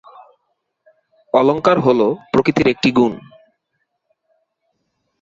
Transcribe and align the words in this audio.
অহংকার 1.33 1.77
হল 1.79 1.99
প্রকৃতির 2.31 2.67
একটি 2.67 2.89
গুণ। 2.91 3.13